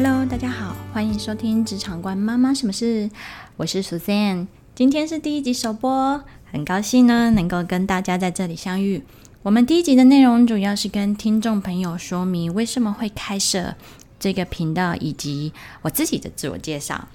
[0.00, 3.10] Hello，大家好，欢迎收听职场观妈妈什么事，
[3.56, 6.22] 我是 Suzanne，今天是第一集首播，
[6.52, 9.02] 很高兴呢能够跟大家在这里相遇。
[9.42, 13.74] 我们第一集的内容主要是跟听众朋友说明为什么会开设
[14.20, 15.52] 这个频道，以及
[15.82, 17.08] 我自己的自我介绍。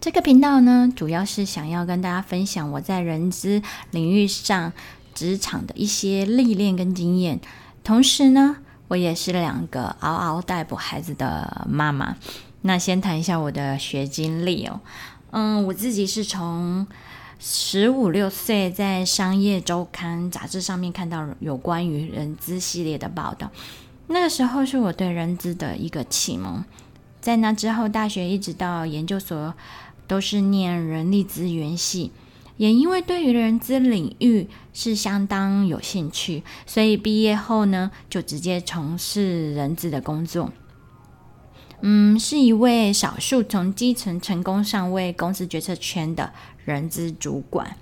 [0.00, 3.62] 这个频道呢，主要是想要跟大家分享我在人资
[3.92, 4.72] 领域上
[5.14, 7.38] 职场的一些历练跟经验。
[7.84, 8.56] 同时呢，
[8.88, 12.16] 我也是两个嗷嗷待哺孩子的妈妈。
[12.62, 14.80] 那先谈一下我的学经历哦。
[15.30, 16.86] 嗯，我自己是从
[17.38, 23.50] 十五六岁在商业周刊杂志上面看到有关于人资系列的报道，
[24.06, 26.64] 那个时候是我对人资的一个启蒙。
[27.20, 29.54] 在那之后，大学一直到研究所。
[30.08, 32.12] 都是念人力资源系，
[32.56, 40.50] 也因为对于人资领域是相当有兴趣，所以毕业后呢，就直接从事人资的工作。
[41.82, 46.32] 嗯，是一位少数从基层成功上位公司决策圈的
[46.64, 47.76] 人资主管。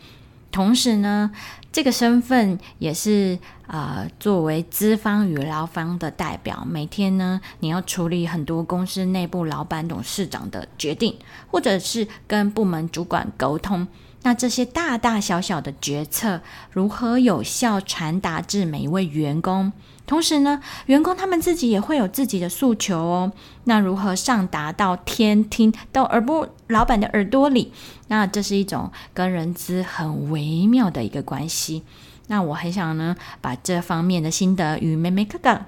[0.50, 1.30] 同时呢，
[1.72, 11.16] 这个身份也是呃，作为资方与劳方的代表，每天呢，你要处理很多公司内部老板、董事长的决定，
[11.50, 13.86] 或者是跟部门主管沟通。
[14.24, 16.40] 那这些大大小小的决策
[16.72, 19.70] 如何有效传达至每一位员工？
[20.06, 23.32] 同时呢，员工他们自己也会有自己的诉求哦。
[23.64, 27.72] 那如何上达到天听到耳部老板的耳朵里？
[28.08, 31.82] 那这是一种跟人资很微妙的一个关系。
[32.26, 35.60] 那我很想呢，把这方面的心得与妹妹哥哥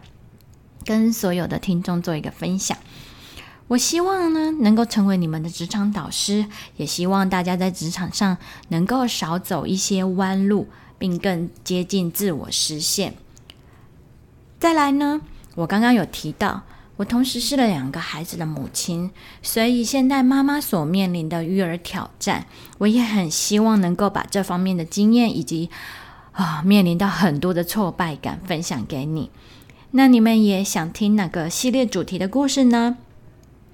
[0.85, 2.77] 跟所有的听众做一个分享。
[3.69, 13.15] 我希望呢，能够成为你们的职场导师，也希望大家在职场上能够少走一些弯路，并更接近自我实现。
[14.61, 15.21] 再来呢，
[15.57, 16.63] 我刚刚有提到，
[16.97, 19.11] 我同时是了两个孩子的母亲，
[19.43, 22.47] 所以现在妈妈所面临的育儿挑战，
[22.79, 25.69] 我也很希望能够把这方面的经验以及
[26.31, 29.31] 啊面临到很多的挫败感分享给你。
[29.91, 32.99] 那你们也想听哪个系列主题的故事呢？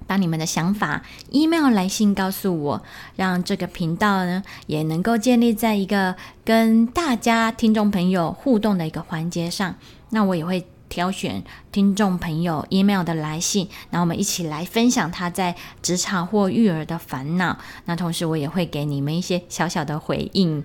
[0.07, 2.83] 把你们的想法，email 来信告诉我，
[3.15, 9.75] 让这个频道呢也能够建立在一个跟大家听众朋友互动的一个环节上。
[10.09, 10.65] 那我也会。
[10.89, 17.57] 挑选听众朋友 email 的来信，那我们一起来分享他在职场或育儿的烦恼。
[17.85, 20.63] 那同时我也会给你们一些小小的回应。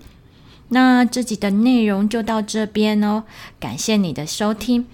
[0.67, 3.23] 那这集的内容就到这边哦，
[3.59, 4.85] 感谢你的收听。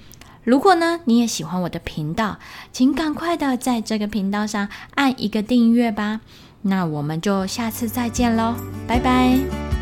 [0.45, 2.37] 如果呢你也喜欢我的频道，
[2.71, 6.21] 请赶快的在这个频道上按一个订阅吧。
[6.61, 8.55] 那我们就下次再见喽，
[8.87, 9.74] 拜拜。